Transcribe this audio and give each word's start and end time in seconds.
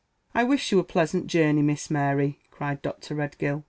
"I 0.33 0.43
wish 0.45 0.71
you 0.71 0.79
a 0.79 0.83
pleasant 0.83 1.27
journey, 1.27 1.61
Miss 1.61 1.91
Mary," 1.91 2.39
cried 2.49 2.81
Dr. 2.81 3.13
Redgill. 3.13 3.59